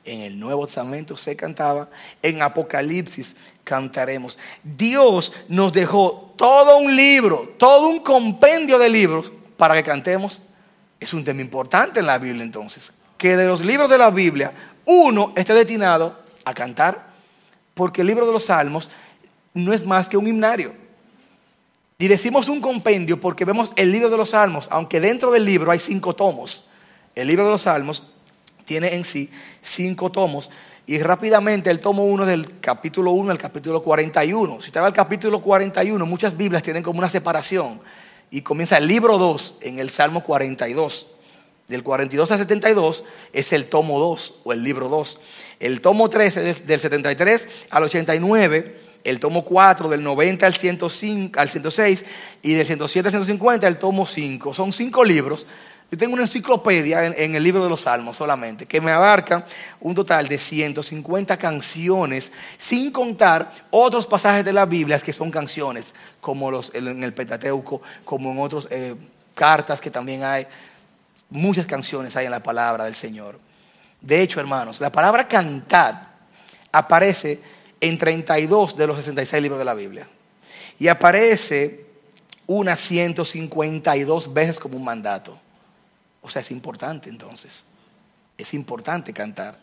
[0.07, 1.89] en el Nuevo Testamento se cantaba,
[2.23, 4.39] en Apocalipsis cantaremos.
[4.63, 10.41] Dios nos dejó todo un libro, todo un compendio de libros para que cantemos.
[11.01, 12.93] Es un tema importante en la Biblia entonces.
[13.19, 14.53] Que de los libros de la Biblia,
[14.85, 17.07] uno esté destinado a cantar,
[17.75, 18.91] porque el libro de los Salmos
[19.53, 20.73] no es más que un himnario.
[21.99, 25.71] Y decimos un compendio porque vemos el libro de los Salmos, aunque dentro del libro
[25.71, 26.69] hay cinco tomos.
[27.15, 28.03] El libro de los Salmos
[28.67, 29.31] tiene en sí
[29.63, 30.51] cinco tomos.
[30.89, 34.61] Y rápidamente el tomo 1 del capítulo 1 al capítulo 41.
[34.61, 37.81] Si estaba el capítulo 41, muchas Biblias tienen como una separación.
[38.31, 41.07] Y comienza el libro 2 en el Salmo 42.
[41.67, 45.19] Del 42 al 72 es el tomo 2 o el libro 2.
[45.59, 48.81] El tomo 3 es del 73 al 89.
[49.03, 52.05] El tomo 4 del 90 al, 105, al 106
[52.43, 54.55] y del 107 al 150 el tomo 5.
[54.55, 55.47] Son cinco libros
[55.89, 59.47] yo tengo una enciclopedia en, el libro de los Salmos solamente, que me abarca
[59.81, 65.95] un total de 150 canciones, sin contar otros pasajes de la Biblia que son canciones,
[66.21, 68.97] como en el Pentateuco, como en otras eh,
[69.35, 70.47] cartas que también hay.
[71.31, 73.39] Muchas canciones hay en la palabra del Señor.
[74.01, 76.15] De hecho, hermanos, la palabra cantar
[76.73, 77.41] aparece
[77.81, 80.09] en 32 de los 66 libros de la Biblia.
[80.81, 81.87] Y aparece
[82.49, 85.39] unas 152 veces como un mandato.
[86.27, 87.63] O sea, es importante entonces.
[88.37, 89.57] Es importante cantar.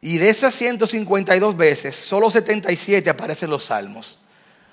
[0.00, 4.18] Y de esas 152 veces, solo 77 aparecen los salmos.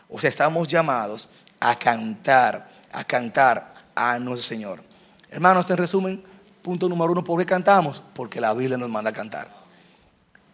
[0.08, 1.28] O sea, estamos llamados
[1.60, 4.82] a cantar, a cantar a nuestro Señor.
[5.30, 6.24] Hermanos, en resumen,
[6.62, 8.02] punto número uno, ¿por qué cantamos?
[8.14, 9.54] Porque la Biblia nos manda a cantar.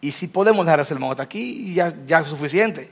[0.01, 2.89] Y si podemos dejar el sermón hasta aquí, ya, ya es suficiente.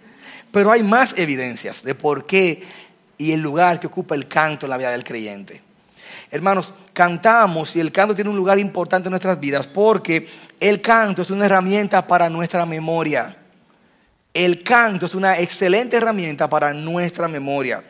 [0.51, 2.61] Pero hay más evidencias de por qué
[3.17, 5.72] y el lugar que ocupa el canto en la vida del creyente.
[6.33, 10.27] Hermanos, cantamos y el canto tiene un lugar importante en nuestras vidas porque
[10.59, 13.37] el canto es una herramienta para nuestra memoria.
[14.33, 17.83] El canto es una excelente herramienta para nuestra memoria.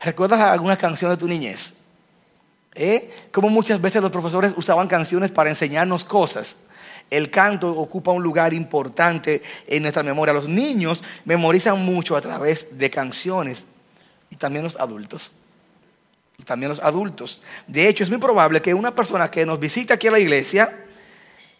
[0.00, 1.74] ¿Recuerdas alguna canción de tu niñez?
[2.72, 3.12] ¿Eh?
[3.32, 6.54] Como muchas veces los profesores usaban canciones para enseñarnos cosas.
[7.10, 10.32] El canto ocupa un lugar importante en nuestra memoria.
[10.32, 13.66] Los niños memorizan mucho a través de canciones
[14.30, 15.32] y también los adultos
[16.48, 17.40] también los adultos.
[17.66, 20.86] De hecho, es muy probable que una persona que nos visita aquí a la iglesia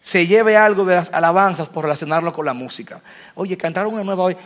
[0.01, 3.01] se lleve algo de las alabanzas por relacionarlo con la música.
[3.35, 4.37] Oye, cantaron una nueva hoy.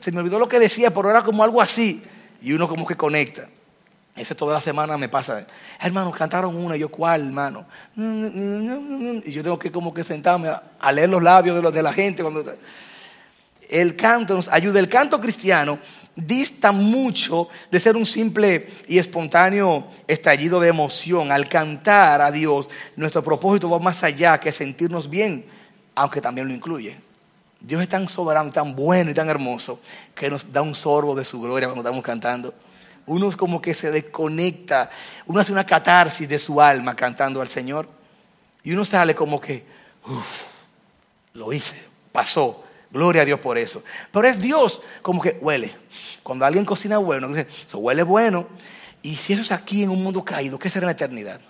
[0.00, 2.02] Se me olvidó lo que decía, pero era como algo así.
[2.42, 3.48] Y uno como que conecta.
[4.16, 5.46] Eso toda la semana me pasa.
[5.80, 7.66] Hermano, cantaron una, yo, ¿cuál, hermano?
[7.96, 12.22] Y yo tengo que como que sentarme a leer los labios de, de la gente.
[12.22, 12.44] Cuando...
[13.70, 14.80] El canto nos ayuda.
[14.80, 15.78] El canto cristiano
[16.16, 21.30] dista mucho de ser un simple y espontáneo estallido de emoción.
[21.30, 25.44] Al cantar a Dios, nuestro propósito va más allá que sentirnos bien,
[25.94, 26.96] aunque también lo incluye.
[27.60, 29.80] Dios es tan soberano, tan bueno y tan hermoso
[30.14, 32.52] que nos da un sorbo de su gloria cuando estamos cantando.
[33.06, 34.90] Uno es como que se desconecta,
[35.26, 37.88] uno hace una catarsis de su alma cantando al Señor
[38.64, 39.64] y uno sale como que,
[40.06, 40.42] uff,
[41.34, 41.80] lo hice,
[42.12, 43.82] pasó, Gloria a Dios por eso.
[44.10, 45.72] Pero es Dios como que huele.
[46.22, 48.48] Cuando alguien cocina bueno, dice, eso huele bueno.
[49.02, 51.40] Y si eso es aquí en un mundo caído, ¿qué será en la eternidad?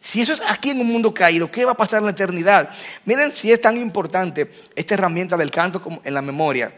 [0.00, 2.70] Si eso es aquí en un mundo caído, ¿qué va a pasar en la eternidad?
[3.04, 6.72] Miren si es tan importante esta herramienta del canto en la memoria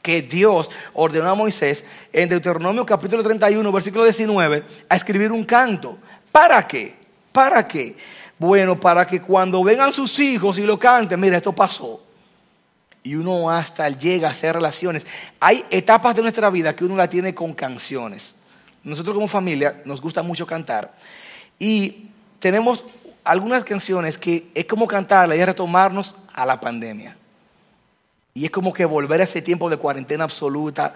[0.00, 5.98] que Dios ordenó a Moisés en Deuteronomio capítulo 31, versículo 19, a escribir un canto.
[6.30, 6.94] ¿Para qué?
[7.32, 7.96] ¿Para qué?
[8.38, 12.03] Bueno, para que cuando vengan sus hijos y lo canten, mira, esto pasó
[13.04, 15.06] y uno hasta llega a hacer relaciones.
[15.38, 18.34] Hay etapas de nuestra vida que uno la tiene con canciones.
[18.82, 20.92] Nosotros como familia nos gusta mucho cantar
[21.58, 22.84] y tenemos
[23.22, 27.16] algunas canciones que es como cantarla y retomarnos a la pandemia.
[28.32, 30.94] Y es como que volver a ese tiempo de cuarentena absoluta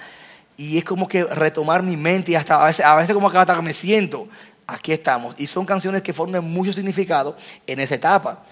[0.56, 3.38] y es como que retomar mi mente y hasta a veces, a veces como que
[3.38, 4.28] hasta me siento,
[4.66, 5.34] aquí estamos.
[5.38, 8.44] Y son canciones que forman mucho significado en esa etapa.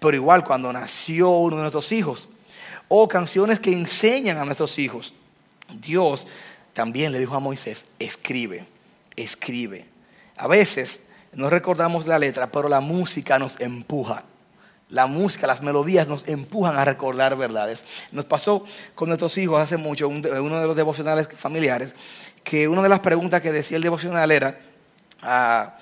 [0.00, 2.28] Pero igual cuando nació uno de nuestros hijos,
[2.94, 5.14] o canciones que enseñan a nuestros hijos.
[5.80, 6.26] Dios
[6.74, 8.66] también le dijo a Moisés, escribe,
[9.16, 9.86] escribe.
[10.36, 14.24] A veces no recordamos la letra, pero la música nos empuja.
[14.90, 17.82] La música, las melodías nos empujan a recordar verdades.
[18.10, 21.94] Nos pasó con nuestros hijos hace mucho, uno de los devocionales familiares,
[22.44, 24.60] que una de las preguntas que decía el devocional era,
[25.22, 25.78] ah,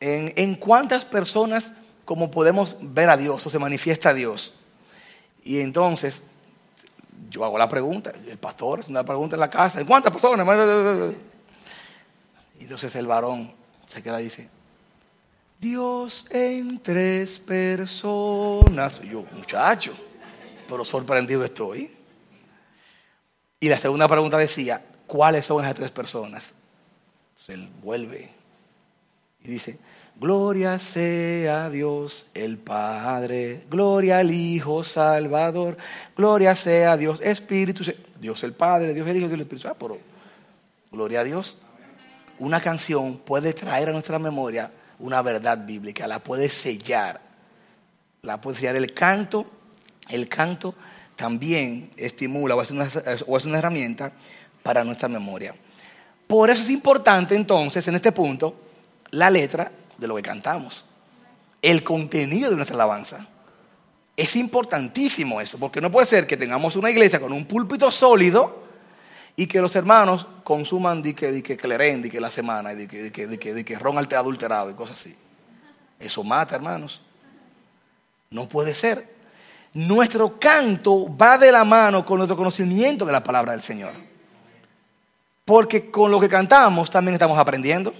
[0.00, 1.70] ¿en, ¿en cuántas personas
[2.04, 4.57] como podemos ver a Dios o se manifiesta a Dios?
[5.48, 6.22] Y entonces,
[7.30, 10.46] yo hago la pregunta, el pastor hace una pregunta en la casa, ¿cuántas personas?
[12.60, 13.50] Y entonces el varón
[13.86, 14.50] se queda y dice,
[15.58, 19.00] Dios en tres personas.
[19.00, 19.96] Yo, muchacho,
[20.68, 21.96] pero sorprendido estoy.
[23.58, 26.52] Y la segunda pregunta decía, ¿cuáles son esas tres personas?
[27.30, 28.30] Entonces él vuelve
[29.42, 29.78] y dice,
[30.20, 35.76] Gloria sea Dios el Padre, gloria al Hijo Salvador,
[36.16, 37.84] gloria sea Dios Espíritu.
[38.20, 39.78] Dios el Padre, Dios el Hijo, Dios el Espíritu Santo.
[39.78, 39.98] Pero,
[40.90, 41.58] gloria a Dios.
[42.40, 47.20] Una canción puede traer a nuestra memoria una verdad bíblica, la puede sellar.
[48.22, 49.46] La puede sellar el canto.
[50.08, 50.74] El canto
[51.14, 52.88] también estimula o es una,
[53.24, 54.10] o es una herramienta
[54.64, 55.54] para nuestra memoria.
[56.26, 58.56] Por eso es importante entonces en este punto
[59.10, 60.86] la letra de lo que cantamos,
[61.60, 63.26] el contenido de nuestra alabanza.
[64.16, 68.64] Es importantísimo eso, porque no puede ser que tengamos una iglesia con un púlpito sólido
[69.36, 73.64] y que los hermanos consuman di que, di que que la semana, di que, di
[73.64, 75.14] que ron adulterado y cosas así.
[76.00, 77.02] Eso mata, hermanos.
[78.30, 79.16] No puede ser.
[79.74, 83.94] Nuestro canto va de la mano con nuestro conocimiento de la palabra del Señor.
[85.44, 87.94] Porque con lo que cantamos también estamos aprendiendo.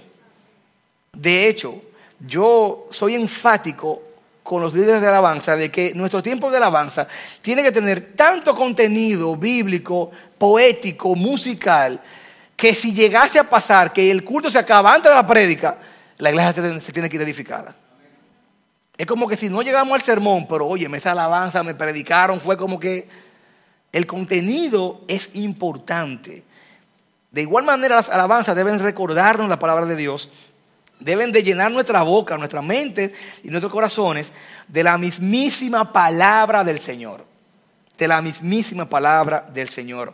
[1.13, 1.81] De hecho,
[2.19, 4.01] yo soy enfático
[4.43, 7.07] con los líderes de alabanza de que nuestro tiempo de alabanza
[7.41, 12.01] tiene que tener tanto contenido bíblico, poético, musical,
[12.55, 15.77] que si llegase a pasar que el culto se acaba antes de la prédica,
[16.17, 17.75] la iglesia se tiene que ir edificada.
[18.97, 22.57] Es como que si no llegamos al sermón, pero oye, esa alabanza me predicaron, fue
[22.57, 23.07] como que
[23.91, 26.43] el contenido es importante.
[27.31, 30.31] De igual manera las alabanzas deben recordarnos la palabra de Dios
[30.99, 34.31] deben de llenar nuestra boca, nuestra mente y nuestros corazones
[34.67, 37.25] de la mismísima palabra del Señor.
[37.97, 40.13] De la mismísima palabra del Señor.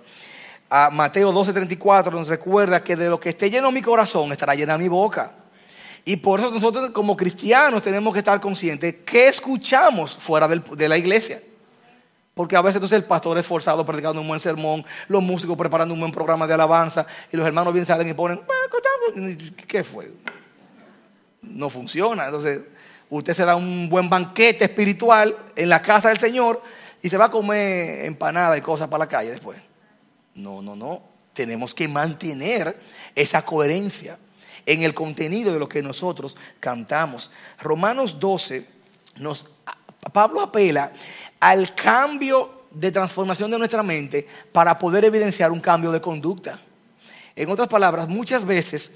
[0.69, 4.77] A Mateo 12:34 nos recuerda que de lo que esté lleno mi corazón estará llena
[4.77, 5.31] mi boca.
[6.03, 10.97] Y por eso nosotros como cristianos tenemos que estar conscientes que escuchamos fuera de la
[10.97, 11.41] iglesia.
[12.35, 15.93] Porque a veces entonces el pastor es forzado predicando un buen sermón, los músicos preparando
[15.93, 18.41] un buen programa de alabanza y los hermanos vienen salen y ponen,
[19.67, 20.11] ¿qué fue?
[21.47, 22.25] No funciona.
[22.25, 22.61] Entonces,
[23.09, 26.61] usted se da un buen banquete espiritual en la casa del Señor
[27.01, 29.59] y se va a comer empanada y cosas para la calle después.
[30.35, 31.01] No, no, no.
[31.33, 32.79] Tenemos que mantener
[33.13, 34.17] esa coherencia
[34.65, 37.31] en el contenido de lo que nosotros cantamos.
[37.59, 38.65] Romanos 12,
[39.17, 39.45] nos,
[40.11, 40.91] Pablo apela
[41.39, 46.59] al cambio de transformación de nuestra mente para poder evidenciar un cambio de conducta.
[47.35, 48.91] En otras palabras, muchas veces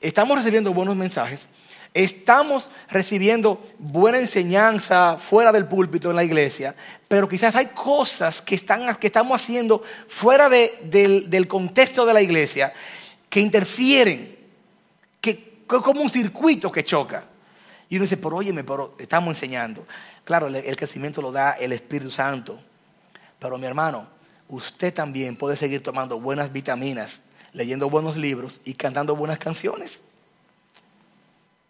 [0.00, 1.48] estamos recibiendo buenos mensajes,
[1.94, 6.74] Estamos recibiendo buena enseñanza fuera del púlpito en la iglesia,
[7.08, 12.72] pero quizás hay cosas que, están, que estamos haciendo fuera del, contexto de la iglesia
[13.30, 14.36] que interfieren,
[15.20, 17.24] que, como un circuito que choca.
[17.88, 19.86] Y uno dice, pero óyeme, pero estamos enseñando.
[20.24, 22.60] Claro, el crecimiento lo da el Espíritu Santo.
[23.38, 24.06] Pero mi hermano,
[24.48, 27.22] usted también puede seguir tomando buenas vitaminas,
[27.54, 30.02] leyendo buenos libros y cantando buenas canciones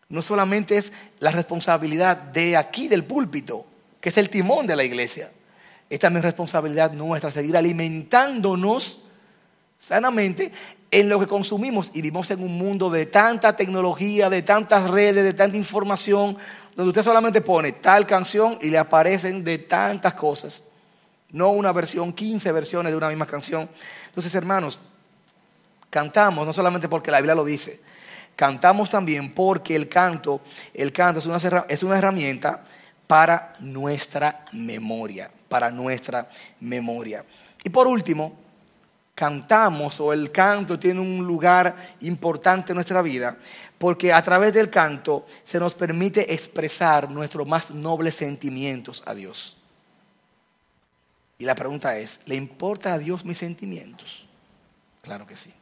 [0.08, 3.66] no solamente es la responsabilidad de aquí del púlpito,
[4.00, 5.30] que es el timón de la iglesia,
[5.90, 9.04] es también responsabilidad nuestra seguir alimentándonos
[9.78, 10.52] sanamente
[10.90, 15.24] en lo que consumimos y vivimos en un mundo de tanta tecnología, de tantas redes,
[15.24, 16.36] de tanta información,
[16.74, 20.62] donde usted solamente pone tal canción y le aparecen de tantas cosas,
[21.30, 23.68] no una versión, 15 versiones de una misma canción.
[24.06, 24.78] Entonces, hermanos,
[25.90, 27.80] cantamos no solamente porque la Biblia lo dice,
[28.38, 32.62] Cantamos también porque el canto, el canto es una, es una herramienta
[33.04, 36.28] para nuestra memoria, para nuestra
[36.60, 37.24] memoria.
[37.64, 38.38] Y por último,
[39.12, 43.36] cantamos o el canto tiene un lugar importante en nuestra vida
[43.76, 49.56] porque a través del canto se nos permite expresar nuestros más nobles sentimientos a Dios.
[51.38, 54.28] Y la pregunta es, ¿le importa a Dios mis sentimientos?
[55.02, 55.52] Claro que sí.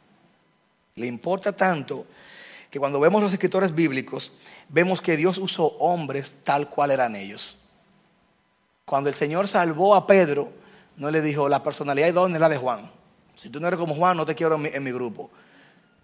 [0.96, 2.06] Le importa tanto
[2.76, 4.32] que cuando vemos los escritores bíblicos,
[4.68, 7.56] vemos que Dios usó hombres tal cual eran ellos.
[8.84, 10.52] Cuando el Señor salvó a Pedro,
[10.98, 12.90] no le dijo, la personalidad idónea es la de Juan.
[13.34, 15.30] Si tú no eres como Juan, no te quiero en mi, grupo.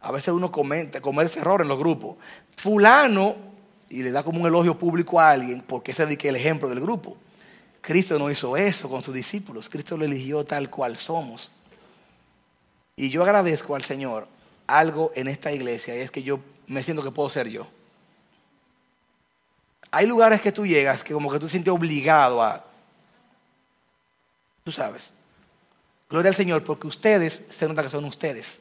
[0.01, 2.17] A veces uno comete, comete error en los grupos.
[2.57, 3.37] Fulano,
[3.91, 6.81] y le da como un elogio público a alguien porque ese es el ejemplo del
[6.81, 7.19] grupo.
[7.83, 9.69] Cristo no hizo eso con sus discípulos.
[9.69, 11.53] Cristo lo eligió tal cual somos.
[12.97, 14.27] Y yo agradezco al Señor
[14.67, 17.67] algo en esta iglesia y es que yo me siento que puedo ser yo.
[19.91, 22.65] Hay lugares que tú llegas que como que tú te sientes obligado a...
[24.65, 25.13] Tú sabes.
[26.09, 28.61] Gloria al Señor porque ustedes se nota que son ustedes.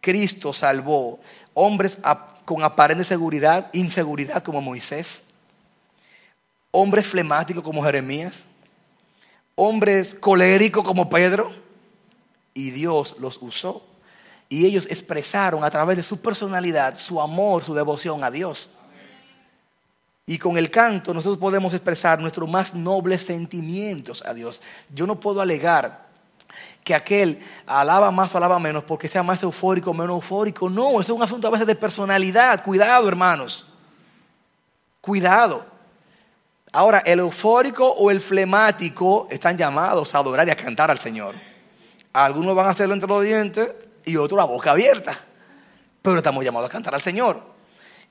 [0.00, 1.20] Cristo salvó
[1.54, 1.98] hombres
[2.44, 5.24] con aparente seguridad, inseguridad como Moisés,
[6.70, 8.44] hombres flemáticos como Jeremías,
[9.54, 11.52] hombres coléricos como Pedro,
[12.54, 13.87] y Dios los usó
[14.48, 18.70] y ellos expresaron a través de su personalidad su amor, su devoción a Dios.
[20.26, 24.62] Y con el canto nosotros podemos expresar nuestros más nobles sentimientos a Dios.
[24.94, 26.06] Yo no puedo alegar
[26.84, 30.70] que aquel alaba más o alaba menos porque sea más eufórico o menos eufórico.
[30.70, 32.62] No, eso es un asunto a veces de personalidad.
[32.62, 33.66] Cuidado, hermanos.
[35.00, 35.64] Cuidado.
[36.72, 41.34] Ahora, el eufórico o el flemático están llamados a adorar y a cantar al Señor.
[42.12, 43.70] Algunos van a hacerlo entre los dientes
[44.08, 45.18] y otros la boca abierta.
[46.02, 47.42] Pero estamos llamados a cantar al Señor.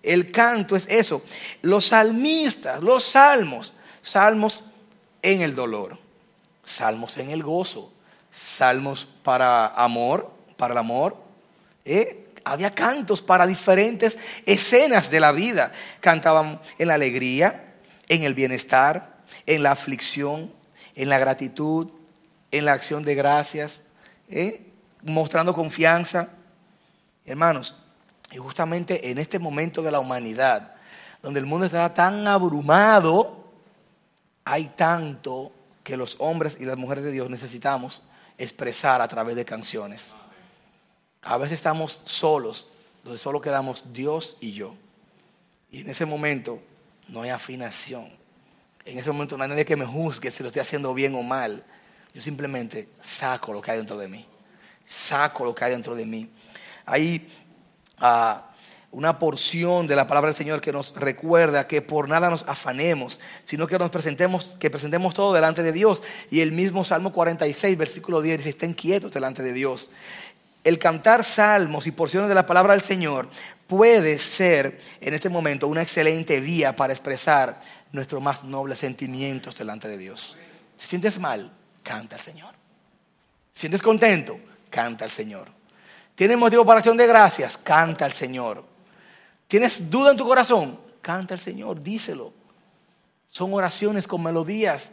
[0.04, 1.24] El canto es eso.
[1.62, 4.64] Los salmistas, los salmos, salmos
[5.22, 5.98] en el dolor,
[6.64, 7.92] salmos en el gozo,
[8.32, 11.18] salmos para amor, para el amor.
[11.84, 12.26] ¿eh?
[12.44, 15.74] Había cantos para diferentes escenas de la vida.
[16.00, 17.74] Cantaban en la alegría,
[18.08, 20.54] en el bienestar, en la aflicción,
[20.96, 21.90] en la gratitud,
[22.52, 23.82] en la acción de gracias,
[24.30, 24.67] ¿eh?
[25.04, 26.30] Mostrando confianza.
[27.26, 27.76] Hermanos,
[28.32, 30.76] y justamente en este momento de la humanidad,
[31.22, 33.44] donde el mundo está tan abrumado,
[34.44, 35.52] hay tanto
[35.84, 38.04] que los hombres y las mujeres de Dios necesitamos
[38.38, 40.14] expresar a través de canciones.
[41.22, 42.68] A veces estamos solos,
[43.04, 44.76] donde solo quedamos Dios y yo.
[45.72, 46.62] Y en ese momento
[47.08, 48.10] no hay afinación.
[48.86, 51.24] En ese momento no hay nadie que me juzgue si lo estoy haciendo bien o
[51.24, 51.64] mal.
[52.14, 54.26] Yo simplemente saco lo que hay dentro de mí.
[54.88, 56.30] Saco lo que hay dentro de mí.
[56.86, 57.30] Hay
[58.00, 58.48] ah,
[58.92, 63.20] una porción de la palabra del Señor que nos recuerda que por nada nos afanemos,
[63.44, 66.04] sino que nos presentemos, que presentemos todo delante de Dios.
[66.32, 69.92] Y el mismo Salmo 46, versículo 10 dice, estén quietos delante de Dios.
[70.64, 73.30] El cantar salmos y porciones de la palabra del Señor
[73.68, 77.60] puede ser en este momento una excelente vía para expresar
[77.92, 80.38] nuestros más nobles sentimientos delante de Dios.
[80.78, 81.52] Si sientes mal,
[81.84, 82.54] canta al Señor.
[83.54, 85.50] Si sientes contento, canta al Señor.
[86.16, 87.58] ¿Tienes motivo para acción de gracias?
[87.58, 88.64] Canta al Señor.
[89.48, 90.80] ¿Tienes duda en tu corazón?
[91.02, 92.34] Canta al Señor, díselo.
[93.28, 94.92] Son oraciones con melodías.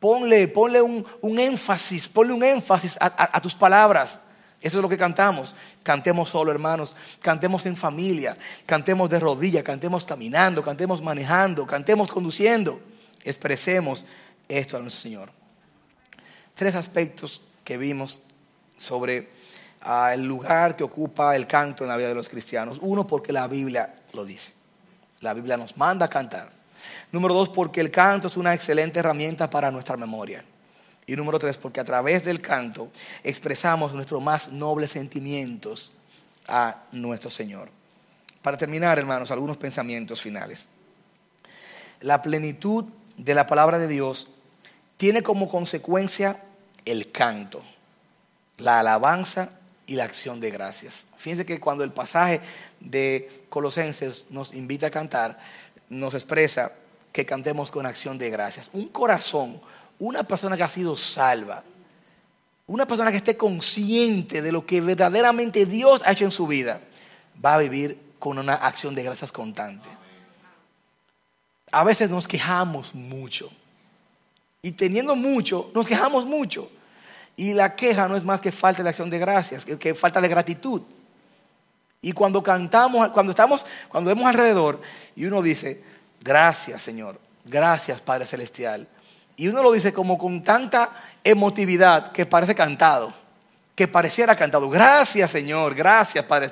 [0.00, 4.20] Ponle, ponle un, énfasis, ponle un énfasis a tus palabras.
[4.60, 5.54] Eso es lo que cantamos.
[5.82, 6.94] Cantemos solo, hermanos.
[7.20, 8.36] Cantemos en familia.
[8.64, 9.62] Cantemos de rodillas.
[9.62, 10.62] Cantemos caminando.
[10.62, 11.66] Cantemos manejando.
[11.66, 12.80] Cantemos conduciendo.
[13.22, 14.04] Expresemos
[14.48, 15.30] esto a nuestro Señor.
[16.54, 18.22] Tres aspectos que vimos
[18.76, 19.28] sobre
[19.82, 22.78] ah, el lugar que ocupa el canto en la vida de los cristianos.
[22.80, 24.52] Uno, porque la Biblia lo dice.
[25.20, 26.50] La Biblia nos manda a cantar.
[27.12, 30.44] Número dos, porque el canto es una excelente herramienta para nuestra memoria.
[31.06, 32.90] Y número tres, porque a través del canto
[33.22, 35.92] expresamos nuestros más nobles sentimientos
[36.48, 37.68] a nuestro Señor.
[38.42, 40.68] Para terminar, hermanos, algunos pensamientos finales.
[42.00, 42.84] La plenitud
[43.16, 44.28] de la palabra de Dios
[44.96, 46.42] tiene como consecuencia
[46.84, 47.62] el canto,
[48.58, 49.50] la alabanza
[49.86, 51.06] y la acción de gracias.
[51.16, 52.40] Fíjense que cuando el pasaje
[52.80, 55.38] de Colosenses nos invita a cantar,
[55.88, 56.72] nos expresa
[57.12, 58.70] que cantemos con acción de gracias.
[58.72, 59.60] Un corazón
[59.98, 61.62] una persona que ha sido salva,
[62.66, 66.80] una persona que esté consciente de lo que verdaderamente Dios ha hecho en su vida,
[67.44, 69.88] va a vivir con una acción de gracias constante.
[71.70, 73.50] A veces nos quejamos mucho.
[74.62, 76.70] Y teniendo mucho, nos quejamos mucho.
[77.36, 80.28] Y la queja no es más que falta de acción de gracias, que falta de
[80.28, 80.82] gratitud.
[82.00, 84.80] Y cuando cantamos, cuando estamos, cuando vemos alrededor
[85.14, 85.82] y uno dice,
[86.20, 88.86] gracias Señor, gracias Padre Celestial,
[89.36, 90.92] y uno lo dice como con tanta
[91.24, 93.12] emotividad que parece cantado,
[93.74, 94.70] que pareciera cantado.
[94.70, 96.50] Gracias Señor, gracias Padre.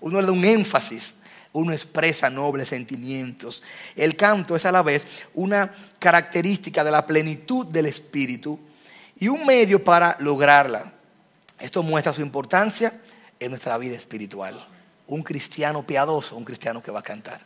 [0.00, 1.14] Uno le da un énfasis,
[1.52, 3.62] uno expresa nobles sentimientos.
[3.96, 8.58] El canto es a la vez una característica de la plenitud del Espíritu
[9.18, 10.92] y un medio para lograrla.
[11.58, 13.00] Esto muestra su importancia
[13.40, 14.64] en nuestra vida espiritual.
[15.06, 17.40] Un cristiano piadoso, un cristiano que va a cantar.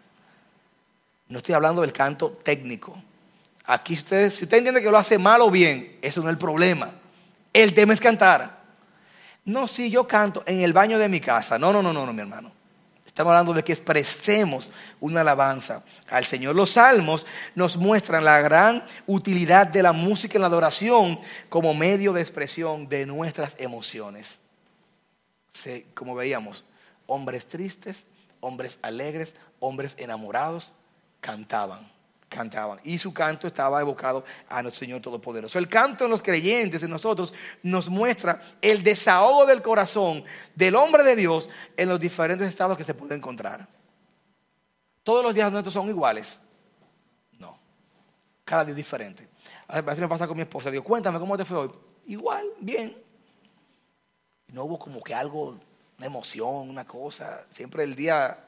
[1.28, 3.00] No estoy hablando del canto técnico,
[3.64, 6.38] Aquí usted, si usted entiende que lo hace mal o bien, eso no es el
[6.38, 6.90] problema.
[7.52, 8.62] El tema es cantar.
[9.44, 11.58] No, si yo canto en el baño de mi casa.
[11.58, 12.50] No, no, no, no, no, mi hermano.
[13.12, 16.56] Estamos hablando de que expresemos una alabanza al Señor.
[16.56, 22.14] Los salmos nos muestran la gran utilidad de la música en la adoración como medio
[22.14, 24.38] de expresión de nuestras emociones.
[25.92, 26.64] como veíamos,
[27.06, 28.06] hombres tristes,
[28.40, 30.72] hombres alegres, hombres enamorados
[31.20, 31.91] cantaban
[32.32, 32.80] cantaban.
[32.82, 35.58] Y su canto estaba evocado a nuestro Señor Todopoderoso.
[35.58, 40.24] El canto en los creyentes, en nosotros, nos muestra el desahogo del corazón
[40.54, 43.68] del hombre de Dios en los diferentes estados que se puede encontrar.
[45.02, 46.40] ¿Todos los días nuestros son iguales?
[47.38, 47.58] No.
[48.44, 49.28] Cada día es diferente.
[49.68, 50.70] A veces me pasa con mi esposa.
[50.70, 51.70] Digo, cuéntame cómo te fue hoy.
[52.06, 52.96] Igual, bien.
[54.48, 55.58] No hubo como que algo,
[55.98, 57.46] una emoción, una cosa.
[57.50, 58.38] Siempre el día,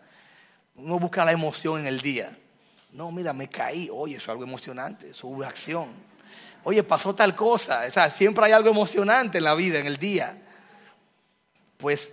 [0.76, 2.36] uno busca la emoción en el día.
[2.94, 3.90] No, mira, me caí.
[3.92, 5.90] Oye, eso es algo emocionante, eso es acción.
[6.62, 7.90] Oye, pasó tal cosa.
[8.08, 10.40] Siempre hay algo emocionante en la vida, en el día.
[11.76, 12.12] Pues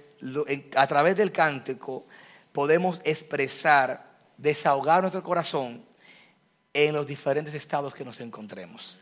[0.75, 2.05] a través del cántico
[2.51, 5.85] podemos expresar, desahogar nuestro corazón
[6.73, 8.97] en los diferentes estados que nos encontremos.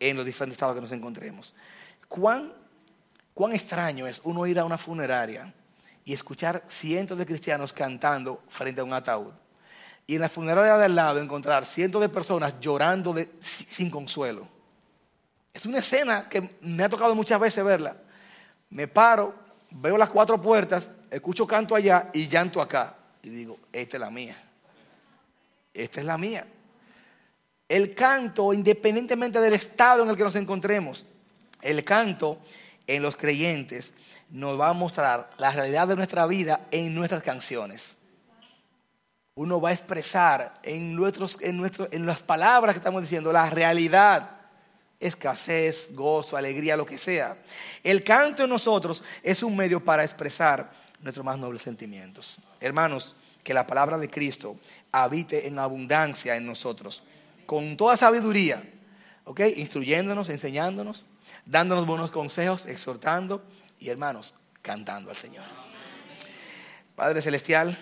[0.00, 1.54] En los diferentes estados que nos encontremos.
[2.08, 2.52] ¿Cuán,
[3.32, 5.54] cuán extraño es uno ir a una funeraria
[6.04, 9.32] y escuchar cientos de cristianos cantando frente a un ataúd?
[10.06, 14.48] Y en la funeraria de al lado encontrar cientos de personas llorando sin consuelo.
[15.52, 17.96] Es una escena que me ha tocado muchas veces verla.
[18.70, 19.34] Me paro,
[19.70, 22.94] veo las cuatro puertas, escucho canto allá y llanto acá.
[23.22, 24.36] Y digo, esta es la mía.
[25.72, 26.46] Esta es la mía.
[27.68, 31.04] El canto, independientemente del estado en el que nos encontremos,
[31.62, 32.38] el canto
[32.86, 33.92] en los creyentes
[34.30, 37.96] nos va a mostrar la realidad de nuestra vida en nuestras canciones.
[39.36, 43.48] Uno va a expresar en, nuestros, en, nuestro, en las palabras que estamos diciendo la
[43.50, 44.30] realidad,
[44.98, 47.36] escasez, gozo, alegría, lo que sea.
[47.84, 50.70] El canto en nosotros es un medio para expresar
[51.02, 52.38] nuestros más nobles sentimientos.
[52.60, 53.14] Hermanos,
[53.44, 54.56] que la palabra de Cristo
[54.90, 57.02] habite en abundancia en nosotros,
[57.44, 58.62] con toda sabiduría.
[59.56, 61.04] Instruyéndonos, enseñándonos,
[61.44, 63.44] dándonos buenos consejos, exhortando
[63.78, 65.44] y hermanos, cantando al Señor.
[66.94, 67.78] Padre Celestial,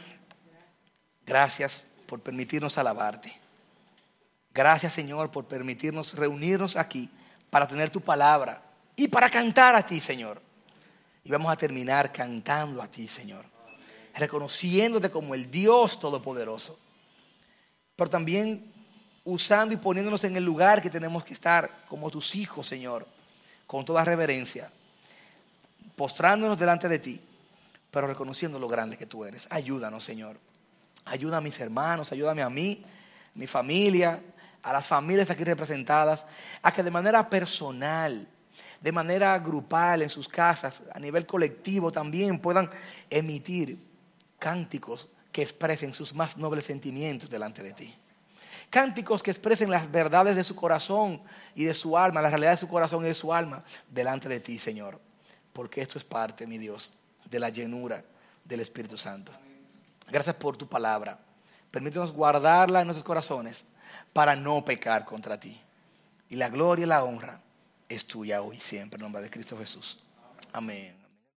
[1.27, 3.39] gracias por permitirnos alabarte.
[4.53, 7.11] Gracias Señor por permitirnos reunirnos aquí
[7.51, 8.63] para tener tu palabra
[8.97, 10.41] y para cantar a ti Señor.
[11.25, 13.55] Y vamos a terminar cantando a ti Señor
[14.15, 16.79] reconociéndote como el Dios Todopoderoso,
[17.97, 18.73] pero también
[19.25, 23.07] usando y poniéndonos en el lugar que tenemos que estar como tus hijos, Señor,
[23.67, 24.71] con toda reverencia,
[25.97, 27.21] postrándonos delante de ti,
[27.91, 29.47] pero reconociendo lo grande que tú eres.
[29.51, 30.37] Ayúdanos, Señor.
[31.05, 32.83] Ayuda a mis hermanos, ayúdame a mí,
[33.35, 34.21] mi familia,
[34.63, 36.27] a las familias aquí representadas,
[36.63, 38.27] a que de manera personal,
[38.81, 42.71] de manera grupal, en sus casas, a nivel colectivo también puedan
[43.11, 43.79] emitir
[44.39, 47.95] cánticos que expresen sus más nobles sentimientos delante de ti.
[48.71, 51.23] Cánticos que expresen las verdades de su corazón
[51.55, 54.41] y de su alma, la realidad de su corazón y de su alma delante de
[54.41, 55.01] ti, Señor.
[55.53, 56.93] Porque esto es parte, mi Dios,
[57.29, 58.03] de la llenura
[58.45, 59.33] del Espíritu Santo.
[60.11, 61.19] Gracias por tu palabra.
[61.71, 63.65] Permítenos guardarla en nuestros corazones
[64.13, 65.61] para no pecar contra ti.
[66.29, 67.41] Y la gloria y la honra
[67.89, 70.01] es tuya hoy y siempre, en nombre de Cristo Jesús.
[70.53, 71.04] Amén.